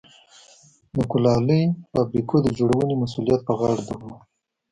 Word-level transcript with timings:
د 0.93 0.95
کولالۍ 1.11 1.63
فابریکو 1.91 2.35
د 2.41 2.47
جوړونې 2.57 2.95
مسوولیت 3.01 3.41
پر 3.47 3.55
غاړه 3.59 3.77
درلود. 3.87 4.19